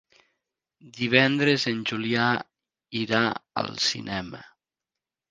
Divendres 0.99 1.65
en 1.71 1.83
Julià 1.91 2.23
irà 3.01 3.19
al 3.63 3.69
cinema. 3.89 4.41